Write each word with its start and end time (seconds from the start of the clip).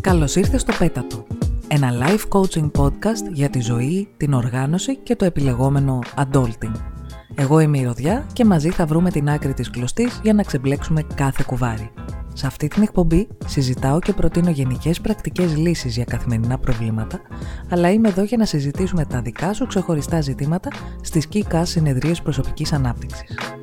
Καλώς 0.00 0.36
ήρθες 0.36 0.60
στο 0.60 0.72
Πέτατο, 0.78 1.26
ένα 1.68 1.90
live 1.92 2.38
coaching 2.38 2.70
podcast 2.78 3.32
για 3.32 3.50
τη 3.50 3.60
ζωή, 3.60 4.08
την 4.16 4.32
οργάνωση 4.32 4.96
και 4.96 5.16
το 5.16 5.24
επιλεγόμενο 5.24 5.98
adulting. 6.16 6.72
Εγώ 7.34 7.60
είμαι 7.60 7.78
η 7.78 7.84
Ροδιά 7.84 8.26
και 8.32 8.44
μαζί 8.44 8.70
θα 8.70 8.86
βρούμε 8.86 9.10
την 9.10 9.28
άκρη 9.28 9.54
της 9.54 9.70
κλωστής 9.70 10.20
για 10.22 10.32
να 10.32 10.42
ξεμπλέξουμε 10.42 11.02
κάθε 11.14 11.44
κουβάρι. 11.46 11.90
Σε 12.32 12.46
αυτή 12.46 12.68
την 12.68 12.82
εκπομπή 12.82 13.28
συζητάω 13.46 13.98
και 13.98 14.12
προτείνω 14.12 14.50
γενικές 14.50 15.00
πρακτικές 15.00 15.56
λύσεις 15.56 15.94
για 15.94 16.04
καθημερινά 16.04 16.58
προβλήματα, 16.58 17.20
αλλά 17.70 17.90
είμαι 17.90 18.08
εδώ 18.08 18.22
για 18.22 18.36
να 18.36 18.44
συζητήσουμε 18.44 19.04
τα 19.04 19.20
δικά 19.20 19.52
σου 19.52 19.66
ξεχωριστά 19.66 20.20
ζητήματα 20.20 20.70
στις 21.02 21.26
ΚΙΚΑ 21.26 21.64
συνεδρίες 21.64 22.22
προσωπικής 22.22 22.72
ανάπτυξης. 22.72 23.59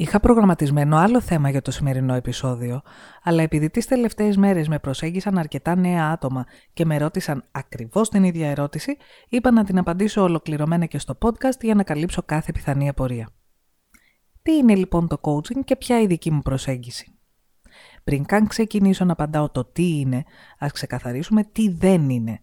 Είχα 0.00 0.20
προγραμματισμένο 0.20 0.96
άλλο 0.96 1.20
θέμα 1.20 1.50
για 1.50 1.62
το 1.62 1.70
σημερινό 1.70 2.14
επεισόδιο, 2.14 2.82
αλλά 3.22 3.42
επειδή 3.42 3.70
τις 3.70 3.86
τελευταίες 3.86 4.36
μέρες 4.36 4.68
με 4.68 4.78
προσέγγισαν 4.78 5.38
αρκετά 5.38 5.76
νέα 5.76 6.10
άτομα 6.10 6.46
και 6.72 6.84
με 6.84 6.98
ρώτησαν 6.98 7.44
ακριβώς 7.50 8.08
την 8.08 8.24
ίδια 8.24 8.50
ερώτηση, 8.50 8.96
είπα 9.28 9.50
να 9.50 9.64
την 9.64 9.78
απαντήσω 9.78 10.22
ολοκληρωμένα 10.22 10.86
και 10.86 10.98
στο 10.98 11.18
podcast 11.20 11.60
για 11.60 11.74
να 11.74 11.82
καλύψω 11.82 12.22
κάθε 12.22 12.52
πιθανή 12.52 12.88
απορία. 12.88 13.28
Τι 14.42 14.52
είναι 14.52 14.74
λοιπόν 14.74 15.08
το 15.08 15.20
coaching 15.20 15.64
και 15.64 15.76
ποια 15.76 16.00
η 16.00 16.06
δική 16.06 16.30
μου 16.30 16.42
προσέγγιση; 16.42 17.18
Πριν 18.04 18.24
καν 18.24 18.46
ξεκινήσω 18.46 19.04
να 19.04 19.12
απαντάω 19.12 19.50
το 19.50 19.64
τι 19.64 19.98
είναι, 19.98 20.24
ας 20.58 20.72
ξεκαθαρίσουμε 20.72 21.44
τι 21.44 21.70
δεν 21.70 22.10
είναι. 22.10 22.42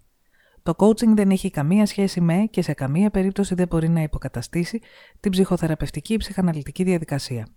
Το 0.66 0.74
coaching 0.78 1.14
δεν 1.16 1.30
έχει 1.30 1.50
καμία 1.52 1.86
σχέση 1.86 2.22
με 2.22 2.48
και 2.50 2.62
σε 2.62 2.74
καμία 2.74 3.10
περίπτωση 3.10 3.56
δεν 3.56 3.68
μπορεί 3.68 3.90
να 3.90 4.02
υποκαταστήσει 4.02 4.82
την 5.20 5.32
ψυχοθεραπευτική 5.32 6.14
ή 6.14 6.18
ψυχαναλυτική 6.18 6.84
διαδικασία. 6.84 7.48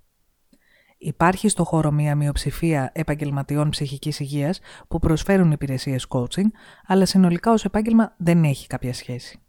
Υπάρχει 0.98 1.48
στο 1.48 1.64
χώρο 1.64 1.90
μία 1.90 2.14
μειοψηφία 2.14 2.90
επαγγελματιών 2.94 3.70
ψυχικής 3.70 4.20
υγείας 4.20 4.60
που 4.88 4.98
προσφέρουν 4.98 5.50
υπηρεσίες 5.50 6.06
coaching, 6.08 6.46
αλλά 6.86 7.06
συνολικά 7.06 7.52
ως 7.52 7.64
επάγγελμα 7.64 8.14
δεν 8.18 8.44
έχει 8.44 8.66
κάποια 8.66 8.92
σχέση. 8.92 9.40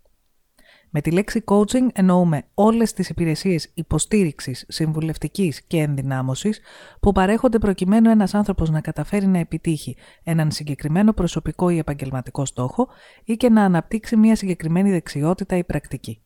Με 0.89 1.01
τη 1.01 1.11
λέξη 1.11 1.43
coaching 1.45 1.87
εννοούμε 1.93 2.43
όλες 2.53 2.93
τις 2.93 3.09
υπηρεσίες 3.09 3.71
υποστήριξης, 3.73 4.65
συμβουλευτικής 4.67 5.61
και 5.61 5.77
ενδυνάμωσης 5.77 6.59
που 6.99 7.11
παρέχονται 7.11 7.59
προκειμένου 7.59 8.09
ένας 8.09 8.33
άνθρωπος 8.33 8.69
να 8.69 8.81
καταφέρει 8.81 9.27
να 9.27 9.39
επιτύχει 9.39 9.97
έναν 10.23 10.51
συγκεκριμένο 10.51 11.13
προσωπικό 11.13 11.69
ή 11.69 11.77
επαγγελματικό 11.77 12.45
στόχο 12.45 12.87
ή 13.23 13.35
και 13.35 13.49
να 13.49 13.63
αναπτύξει 13.63 14.15
μια 14.15 14.35
συγκεκριμένη 14.35 14.91
δεξιότητα 14.91 15.57
ή 15.57 15.63
πρακτική. 15.63 16.21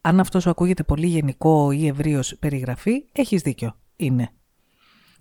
Αν 0.00 0.20
αυτός 0.20 0.42
σου 0.42 0.50
ακούγεται 0.50 0.82
πολύ 0.82 1.06
γενικό 1.06 1.70
ή 1.70 1.86
ευρύως 1.86 2.36
περιγραφή, 2.40 3.04
έχεις 3.12 3.42
δίκιο. 3.42 3.76
Είναι. 3.96 4.30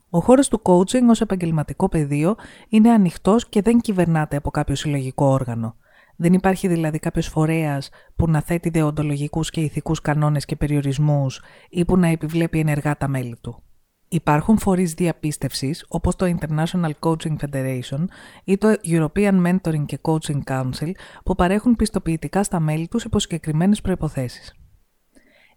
Ο 0.09 0.19
χώρος 0.19 0.47
του 0.47 0.61
coaching 0.63 1.03
ως 1.09 1.21
επαγγελματικό 1.21 1.89
πεδίο 1.89 2.35
είναι 2.69 2.89
ανοιχτός 2.89 3.49
και 3.49 3.61
δεν 3.61 3.79
κυβερνάται 3.79 4.35
από 4.35 4.51
κάποιο 4.51 4.75
συλλογικό 4.75 5.25
όργανο. 5.25 5.75
Δεν 6.23 6.33
υπάρχει 6.33 6.67
δηλαδή 6.67 6.99
κάποιος 6.99 7.27
φορέας 7.27 7.89
που 8.15 8.29
να 8.29 8.41
θέτει 8.41 8.69
δεοντολογικούς 8.69 9.49
και 9.49 9.61
ηθικούς 9.61 10.01
κανόνες 10.01 10.45
και 10.45 10.55
περιορισμούς 10.55 11.41
ή 11.69 11.85
που 11.85 11.97
να 11.97 12.07
επιβλέπει 12.07 12.59
ενεργά 12.59 12.97
τα 12.97 13.07
μέλη 13.07 13.37
του. 13.41 13.63
Υπάρχουν 14.07 14.57
φορείς 14.57 14.93
διαπίστευσης 14.93 15.85
όπως 15.87 16.15
το 16.15 16.35
International 16.39 16.91
Coaching 16.99 17.35
Federation 17.41 18.05
ή 18.43 18.57
το 18.57 18.75
European 18.83 19.45
Mentoring 19.47 19.85
και 19.85 19.99
Coaching 20.01 20.43
Council 20.45 20.91
που 21.23 21.35
παρέχουν 21.35 21.75
πιστοποιητικά 21.75 22.43
στα 22.43 22.59
μέλη 22.59 22.87
τους 22.87 23.03
υπό 23.03 23.19
συγκεκριμένε 23.19 23.75
προϋποθέσεις. 23.83 24.62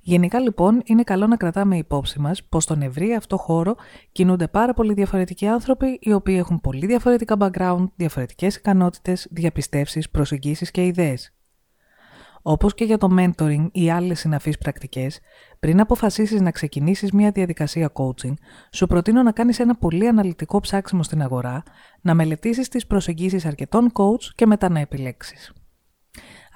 Γενικά 0.08 0.40
λοιπόν 0.40 0.82
είναι 0.84 1.02
καλό 1.02 1.26
να 1.26 1.36
κρατάμε 1.36 1.76
υπόψη 1.76 2.20
μας 2.20 2.44
πως 2.44 2.62
στον 2.62 2.82
ευρύ 2.82 3.14
αυτό 3.14 3.36
χώρο 3.36 3.74
κινούνται 4.12 4.48
πάρα 4.48 4.74
πολλοί 4.74 4.92
διαφορετικοί 4.94 5.46
άνθρωποι 5.46 5.98
οι 6.00 6.12
οποίοι 6.12 6.36
έχουν 6.38 6.60
πολύ 6.60 6.86
διαφορετικά 6.86 7.36
background, 7.38 7.84
διαφορετικές 7.96 8.56
ικανότητες, 8.56 9.26
διαπιστεύσεις, 9.30 10.10
προσεγγίσεις 10.10 10.70
και 10.70 10.84
ιδέες. 10.84 11.34
Όπως 12.42 12.74
και 12.74 12.84
για 12.84 12.98
το 12.98 13.08
mentoring 13.18 13.68
ή 13.72 13.90
άλλες 13.90 14.18
συναφείς 14.18 14.58
πρακτικές, 14.58 15.20
πριν 15.60 15.80
αποφασίσεις 15.80 16.40
να 16.40 16.50
ξεκινήσεις 16.50 17.12
μια 17.12 17.30
διαδικασία 17.30 17.92
coaching, 17.92 18.34
σου 18.72 18.86
προτείνω 18.86 19.22
να 19.22 19.32
κάνεις 19.32 19.58
ένα 19.58 19.74
πολύ 19.74 20.08
αναλυτικό 20.08 20.60
ψάξιμο 20.60 21.02
στην 21.02 21.22
αγορά, 21.22 21.62
να 22.00 22.14
μελετήσεις 22.14 22.68
τις 22.68 22.86
προσεγγίσεις 22.86 23.46
αρκετών 23.46 23.92
coach 23.92 24.22
και 24.34 24.46
μετά 24.46 24.68
να 24.68 24.80
επιλέξεις. 24.80 25.52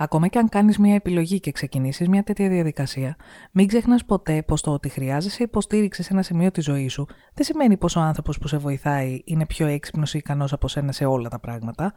Ακόμα 0.02 0.28
και 0.28 0.38
αν 0.38 0.48
κάνεις 0.48 0.78
μια 0.78 0.94
επιλογή 0.94 1.40
και 1.40 1.52
ξεκινήσεις 1.52 2.08
μια 2.08 2.22
τέτοια 2.22 2.48
διαδικασία, 2.48 3.16
μην 3.52 3.66
ξεχνάς 3.66 4.04
ποτέ 4.04 4.42
πως 4.42 4.62
το 4.62 4.72
ότι 4.72 4.88
χρειάζεσαι 4.88 5.42
υποστήριξη 5.42 6.02
σε 6.02 6.12
ένα 6.12 6.22
σημείο 6.22 6.50
της 6.50 6.64
ζωής 6.64 6.92
σου 6.92 7.06
δεν 7.34 7.44
σημαίνει 7.44 7.76
πως 7.76 7.96
ο 7.96 8.00
άνθρωπος 8.00 8.38
που 8.38 8.48
σε 8.48 8.56
βοηθάει 8.56 9.22
είναι 9.24 9.46
πιο 9.46 9.66
έξυπνος 9.66 10.14
ή 10.14 10.18
ικανός 10.18 10.52
από 10.52 10.68
σένα 10.68 10.92
σε 10.92 11.04
όλα 11.04 11.28
τα 11.28 11.40
πράγματα. 11.40 11.92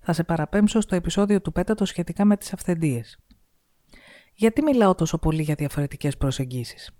Θα 0.00 0.12
σε 0.12 0.24
παραπέμψω 0.24 0.80
στο 0.80 0.94
επεισόδιο 0.94 1.40
του 1.40 1.52
Πέτατος 1.52 1.88
σχετικά 1.88 2.24
με 2.24 2.36
τις 2.36 2.52
αυθεντίες. 2.52 3.18
Γιατί 4.34 4.62
μιλάω 4.62 4.94
τόσο 4.94 5.18
πολύ 5.18 5.42
για 5.42 5.54
διαφορετικές 5.54 6.16
προσεγγίσεις; 6.16 6.90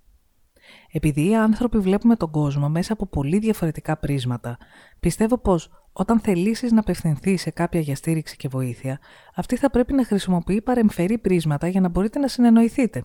Επειδή 0.92 1.28
οι 1.28 1.36
άνθρωποι 1.36 1.78
βλέπουμε 1.78 2.16
τον 2.16 2.30
κόσμο 2.30 2.68
μέσα 2.68 2.92
από 2.92 3.06
πολύ 3.06 3.38
διαφορετικά 3.38 3.96
πρίσματα, 3.96 4.58
πιστεύω 5.00 5.38
πως 5.38 5.70
όταν 5.92 6.20
θελήσεις 6.20 6.72
να 6.72 6.80
απευθυνθείς 6.80 7.40
σε 7.40 7.50
κάποια 7.50 7.80
για 7.80 7.96
στήριξη 7.96 8.36
και 8.36 8.48
βοήθεια, 8.48 8.98
αυτή 9.34 9.56
θα 9.56 9.70
πρέπει 9.70 9.92
να 9.92 10.04
χρησιμοποιεί 10.04 10.62
παρεμφερή 10.62 11.18
πρίσματα 11.18 11.68
για 11.68 11.80
να 11.80 11.88
μπορείτε 11.88 12.18
να 12.18 12.28
συνεννοηθείτε. 12.28 13.04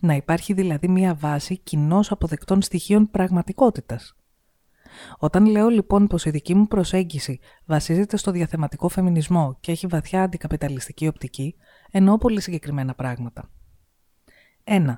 Να 0.00 0.14
υπάρχει 0.14 0.52
δηλαδή 0.52 0.88
μια 0.88 1.14
βάση 1.14 1.58
κοινώς 1.58 2.10
αποδεκτών 2.10 2.62
στοιχείων 2.62 3.10
πραγματικότητας. 3.10 4.14
Όταν 5.18 5.46
λέω 5.46 5.68
λοιπόν 5.68 6.06
πως 6.06 6.24
η 6.24 6.30
δική 6.30 6.54
μου 6.54 6.66
προσέγγιση 6.66 7.40
βασίζεται 7.64 8.16
στο 8.16 8.30
διαθεματικό 8.30 8.88
φεμινισμό 8.88 9.56
και 9.60 9.72
έχει 9.72 9.86
βαθιά 9.86 10.22
αντικαπιταλιστική 10.22 11.06
οπτική, 11.06 11.54
εννοώ 11.90 12.18
πολύ 12.18 12.40
συγκεκριμένα 12.40 12.94
πράγματα. 12.94 13.50
1. 14.64 14.94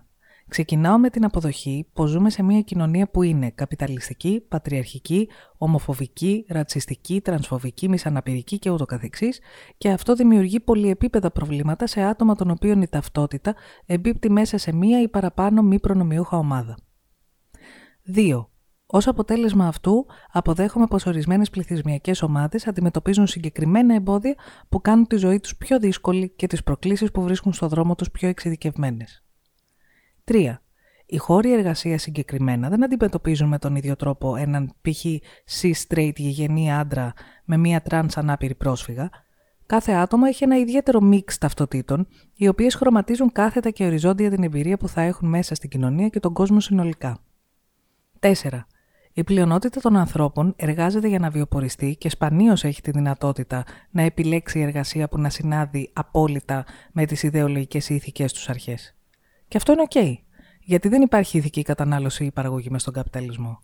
Ξεκινάω 0.48 0.98
με 0.98 1.10
την 1.10 1.24
αποδοχή 1.24 1.86
πως 1.92 2.10
ζούμε 2.10 2.30
σε 2.30 2.42
μια 2.42 2.60
κοινωνία 2.60 3.10
που 3.10 3.22
είναι 3.22 3.50
καπιταλιστική, 3.50 4.44
πατριαρχική, 4.48 5.28
ομοφοβική, 5.58 6.44
ρατσιστική, 6.48 7.20
τρανσφοβική, 7.20 7.88
μισαναπηρική 7.88 8.58
και 8.58 8.70
ούτω 8.70 8.84
καθεξής 8.84 9.40
και 9.78 9.90
αυτό 9.90 10.14
δημιουργεί 10.14 10.60
πολυεπίπεδα 10.60 11.30
προβλήματα 11.30 11.86
σε 11.86 12.02
άτομα 12.02 12.34
των 12.34 12.50
οποίων 12.50 12.82
η 12.82 12.88
ταυτότητα 12.88 13.54
εμπίπτει 13.86 14.30
μέσα 14.30 14.58
σε 14.58 14.72
μία 14.72 15.02
ή 15.02 15.08
παραπάνω 15.08 15.62
μη 15.62 15.80
προνομιούχα 15.80 16.36
ομάδα. 16.36 16.76
2. 18.16 18.46
Ω 18.94 18.98
αποτέλεσμα 18.98 19.66
αυτού, 19.66 20.06
αποδέχομαι 20.32 20.86
πως 20.86 21.06
ορισμένες 21.06 21.50
πληθυσμιακές 21.50 22.22
ομάδες 22.22 22.66
αντιμετωπίζουν 22.66 23.26
συγκεκριμένα 23.26 23.94
εμπόδια 23.94 24.34
που 24.68 24.80
κάνουν 24.80 25.06
τη 25.06 25.16
ζωή 25.16 25.40
τους 25.40 25.56
πιο 25.56 25.78
δύσκολη 25.78 26.28
και 26.36 26.46
τις 26.46 26.62
προκλήσεις 26.62 27.10
που 27.10 27.22
βρίσκουν 27.22 27.52
στο 27.52 27.68
δρόμο 27.68 27.94
τους 27.94 28.10
πιο 28.10 28.28
εξειδικευμένες. 28.28 29.21
3. 30.24 30.54
Οι 31.06 31.16
χώροι 31.16 31.52
εργασίας 31.52 32.02
συγκεκριμένα 32.02 32.68
δεν 32.68 32.84
αντιμετωπίζουν 32.84 33.48
με 33.48 33.58
τον 33.58 33.76
ίδιο 33.76 33.96
τρόπο 33.96 34.36
έναν 34.36 34.74
π.χ. 34.80 35.04
cis 35.60 35.74
straight 35.74 36.12
γηγενή 36.16 36.72
άντρα 36.72 37.12
με 37.44 37.56
μία 37.56 37.80
τρανς 37.82 38.16
ανάπηρη 38.16 38.54
πρόσφυγα. 38.54 39.10
Κάθε 39.66 39.92
άτομο 39.92 40.24
έχει 40.28 40.44
ένα 40.44 40.58
ιδιαίτερο 40.58 41.00
mix 41.00 41.38
ταυτοτήτων, 41.38 42.06
οι 42.34 42.48
οποίες 42.48 42.74
χρωματίζουν 42.74 43.32
κάθετα 43.32 43.70
και 43.70 43.84
οριζόντια 43.84 44.30
την 44.30 44.42
εμπειρία 44.42 44.76
που 44.76 44.88
θα 44.88 45.00
έχουν 45.00 45.28
μέσα 45.28 45.54
στην 45.54 45.70
κοινωνία 45.70 46.08
και 46.08 46.20
τον 46.20 46.32
κόσμο 46.32 46.60
συνολικά. 46.60 47.18
4. 48.20 48.32
Η 49.12 49.24
πλειονότητα 49.24 49.80
των 49.80 49.96
ανθρώπων 49.96 50.54
εργάζεται 50.56 51.08
για 51.08 51.18
να 51.18 51.30
βιοποριστεί 51.30 51.96
και 51.96 52.08
σπανίως 52.08 52.64
έχει 52.64 52.82
τη 52.82 52.90
δυνατότητα 52.90 53.64
να 53.90 54.02
επιλέξει 54.02 54.60
εργασία 54.60 55.08
που 55.08 55.18
να 55.18 55.30
συνάδει 55.30 55.90
απόλυτα 55.92 56.64
με 56.92 57.06
τις 57.06 57.22
ιδεολογικές 57.22 57.88
ή 57.88 57.94
ηθικές 57.94 58.32
τους 58.32 58.48
αρχές. 58.48 58.96
Και 59.52 59.58
αυτό 59.58 59.72
είναι 59.72 59.82
οκ. 59.82 60.20
γιατί 60.60 60.88
δεν 60.88 61.02
υπάρχει 61.02 61.38
ηθική 61.38 61.62
κατανάλωση 61.62 62.24
ή 62.24 62.30
παραγωγή 62.30 62.70
μες 62.70 62.80
στον 62.80 62.92
καπιταλισμό. 62.94 63.60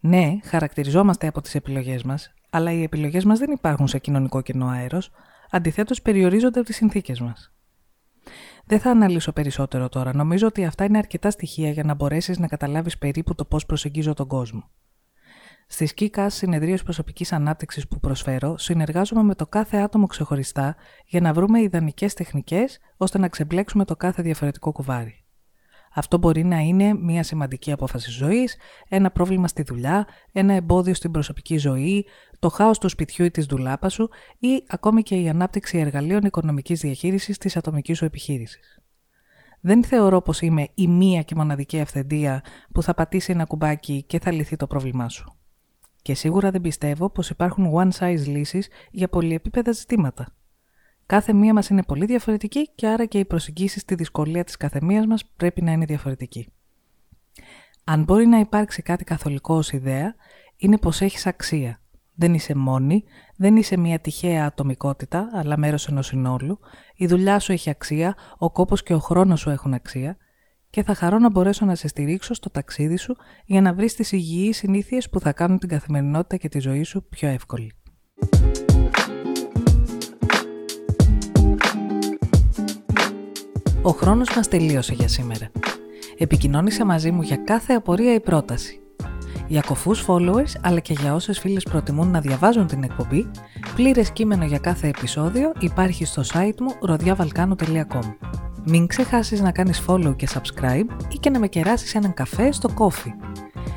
Ναι, 0.00 0.38
χαρακτηριζόμαστε 0.44 1.26
από 1.26 1.40
τις 1.40 1.54
επιλογές 1.54 2.02
μας, 2.02 2.34
αλλά 2.50 2.72
οι 2.72 2.82
επιλογές 2.82 3.24
μας 3.24 3.38
δεν 3.38 3.50
υπάρχουν 3.50 3.88
σε 3.88 3.98
κοινωνικό 3.98 4.40
κενό 4.40 4.66
αέρος, 4.66 5.10
αντιθέτως 5.50 6.02
περιορίζονται 6.02 6.58
από 6.58 6.68
τις 6.68 6.76
συνθήκες 6.76 7.20
μας. 7.20 7.52
Δεν 8.64 8.80
θα 8.80 8.90
αναλύσω 8.90 9.32
περισσότερο 9.32 9.88
τώρα. 9.88 10.14
Νομίζω 10.14 10.46
ότι 10.46 10.64
αυτά 10.64 10.84
είναι 10.84 10.98
αρκετά 10.98 11.30
στοιχεία 11.30 11.70
για 11.70 11.84
να 11.84 11.94
μπορέσεις 11.94 12.38
να 12.38 12.46
καταλάβεις 12.46 12.98
περίπου 12.98 13.34
το 13.34 13.44
πώς 13.44 13.66
προσεγγίζω 13.66 14.14
τον 14.14 14.26
κόσμο. 14.26 14.70
Στις 15.70 15.94
ΚΙΚΑ 15.94 16.28
συνεδρίες 16.28 16.82
προσωπικής 16.82 17.32
ανάπτυξης 17.32 17.88
που 17.88 18.00
προσφέρω, 18.00 18.58
συνεργάζομαι 18.58 19.22
με 19.22 19.34
το 19.34 19.46
κάθε 19.46 19.76
άτομο 19.76 20.06
ξεχωριστά 20.06 20.76
για 21.06 21.20
να 21.20 21.32
βρούμε 21.32 21.60
ιδανικές 21.60 22.14
τεχνικές 22.14 22.78
ώστε 22.96 23.18
να 23.18 23.28
ξεμπλέξουμε 23.28 23.84
το 23.84 23.96
κάθε 23.96 24.22
διαφορετικό 24.22 24.72
κουβάρι. 24.72 25.24
Αυτό 25.94 26.18
μπορεί 26.18 26.44
να 26.44 26.58
είναι 26.58 26.94
μια 26.94 27.22
σημαντική 27.22 27.72
απόφαση 27.72 28.10
ζωής, 28.10 28.56
ένα 28.88 29.10
πρόβλημα 29.10 29.48
στη 29.48 29.62
δουλειά, 29.62 30.06
ένα 30.32 30.52
εμπόδιο 30.52 30.94
στην 30.94 31.10
προσωπική 31.10 31.56
ζωή, 31.56 32.06
το 32.38 32.48
χάος 32.48 32.78
του 32.78 32.88
σπιτιού 32.88 33.24
ή 33.24 33.30
της 33.30 33.46
δουλάπα 33.46 33.88
σου 33.88 34.08
ή 34.38 34.64
ακόμη 34.68 35.02
και 35.02 35.14
η 35.14 35.28
ανάπτυξη 35.28 35.78
εργαλείων 35.78 36.22
οικονομικής 36.22 36.80
διαχείρισης 36.80 37.38
της 37.38 37.56
ατομικής 37.56 37.96
σου 37.96 38.04
επιχείρησης. 38.04 38.78
Δεν 39.60 39.84
θεωρώ 39.84 40.22
πως 40.22 40.40
είμαι 40.40 40.68
η 40.74 40.88
μία 40.88 41.22
και 41.22 41.34
μοναδική 41.34 41.80
αυθεντία 41.80 42.44
που 42.72 42.82
θα 42.82 42.94
πατήσει 42.94 43.32
ένα 43.32 43.44
κουμπάκι 43.44 44.02
και 44.02 44.18
θα 44.18 44.32
λυθεί 44.32 44.56
το 44.56 44.66
πρόβλημά 44.66 45.08
σου. 45.08 45.37
Και 46.02 46.14
σίγουρα 46.14 46.50
δεν 46.50 46.60
πιστεύω 46.60 47.10
πως 47.10 47.30
υπάρχουν 47.30 47.72
one-size 47.74 48.24
λύσεις 48.26 48.68
για 48.90 49.08
πολυεπίπεδα 49.08 49.72
ζητήματα. 49.72 50.32
Κάθε 51.06 51.32
μία 51.32 51.54
μας 51.54 51.68
είναι 51.68 51.82
πολύ 51.82 52.06
διαφορετική 52.06 52.70
και 52.74 52.86
άρα 52.86 53.04
και 53.04 53.18
η 53.18 53.24
προσεγγίση 53.24 53.78
στη 53.78 53.94
δυσκολία 53.94 54.44
της 54.44 54.56
καθεμίας 54.56 55.06
μας 55.06 55.24
πρέπει 55.36 55.62
να 55.62 55.72
είναι 55.72 55.84
διαφορετική. 55.84 56.48
Αν 57.84 58.02
μπορεί 58.02 58.26
να 58.26 58.38
υπάρξει 58.38 58.82
κάτι 58.82 59.04
καθολικό 59.04 59.54
ως 59.54 59.72
ιδέα, 59.72 60.14
είναι 60.56 60.78
πως 60.78 61.00
έχεις 61.00 61.26
αξία. 61.26 61.80
Δεν 62.14 62.34
είσαι 62.34 62.54
μόνη, 62.54 63.04
δεν 63.36 63.56
είσαι 63.56 63.76
μια 63.76 63.98
τυχαία 63.98 64.46
ατομικότητα, 64.46 65.30
αλλά 65.32 65.58
μέρος 65.58 65.88
ενός 65.88 66.06
συνόλου. 66.06 66.58
Η 66.94 67.06
δουλειά 67.06 67.38
σου 67.38 67.52
έχει 67.52 67.70
αξία, 67.70 68.16
ο 68.38 68.50
κόπος 68.50 68.82
και 68.82 68.94
ο 68.94 68.98
χρόνος 68.98 69.40
σου 69.40 69.50
έχουν 69.50 69.74
αξία 69.74 70.16
και 70.70 70.82
θα 70.82 70.94
χαρώ 70.94 71.18
να 71.18 71.30
μπορέσω 71.30 71.64
να 71.64 71.74
σε 71.74 71.88
στηρίξω 71.88 72.34
στο 72.34 72.50
ταξίδι 72.50 72.96
σου 72.96 73.16
για 73.44 73.60
να 73.60 73.74
βρεις 73.74 73.94
τις 73.94 74.12
υγιείς 74.12 74.56
συνήθειες 74.56 75.10
που 75.10 75.20
θα 75.20 75.32
κάνουν 75.32 75.58
την 75.58 75.68
καθημερινότητα 75.68 76.36
και 76.36 76.48
τη 76.48 76.58
ζωή 76.58 76.82
σου 76.82 77.06
πιο 77.08 77.28
εύκολη. 77.28 77.72
Ο 83.82 83.90
χρόνος 83.90 84.36
μας 84.36 84.48
τελείωσε 84.48 84.94
για 84.94 85.08
σήμερα. 85.08 85.50
Επικοινώνησε 86.18 86.84
μαζί 86.84 87.10
μου 87.10 87.22
για 87.22 87.36
κάθε 87.36 87.72
απορία 87.72 88.14
ή 88.14 88.20
πρόταση. 88.20 88.80
Για 89.48 89.62
κοφούς 89.66 90.04
followers, 90.08 90.52
αλλά 90.62 90.80
και 90.80 90.92
για 90.92 91.14
όσες 91.14 91.38
φίλες 91.38 91.62
προτιμούν 91.62 92.10
να 92.10 92.20
διαβάζουν 92.20 92.66
την 92.66 92.82
εκπομπή, 92.82 93.30
πλήρες 93.74 94.10
κείμενο 94.10 94.44
για 94.44 94.58
κάθε 94.58 94.88
επεισόδιο 94.88 95.52
υπάρχει 95.58 96.04
στο 96.04 96.22
site 96.32 96.60
μου 96.60 96.72
rodiavalcano.com. 96.88 98.47
Μην 98.64 98.86
ξεχάσεις 98.86 99.40
να 99.40 99.50
κάνεις 99.50 99.82
follow 99.86 100.16
και 100.16 100.28
subscribe 100.34 100.86
ή 101.08 101.16
και 101.20 101.30
να 101.30 101.38
με 101.38 101.48
κεράσεις 101.48 101.94
έναν 101.94 102.14
καφέ 102.14 102.52
στο 102.52 102.68
coffee. 102.78 103.12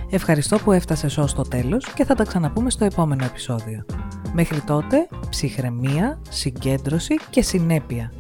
Ευχαριστώ 0.10 0.58
που 0.58 0.72
έφτασες 0.72 1.18
ως 1.18 1.34
το 1.34 1.42
τέλος 1.42 1.94
και 1.94 2.06
θα 2.06 2.16
τα 2.16 2.24
ξαναπούμε 2.24 2.70
στο 2.70 2.86
επόμενο 2.86 3.26
επεισόδιο. 3.26 3.86
Μέχρι 4.34 4.62
τότε, 4.62 5.08
ψυχραιμία, 5.30 6.22
συγκέντρωση 6.30 7.16
και 7.30 7.42
συνέπεια. 7.42 8.12